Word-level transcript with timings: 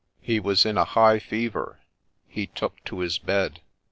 He 0.23 0.39
was 0.39 0.65
in 0.65 0.79
a 0.79 0.83
high 0.83 1.19
fever; 1.19 1.79
he 2.27 2.47
took 2.47 2.83
to 2.85 3.01
his 3.01 3.19
bed. 3.19 3.61